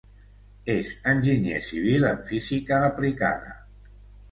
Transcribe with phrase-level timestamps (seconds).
[0.75, 3.57] És enginyer civil en física aplicada.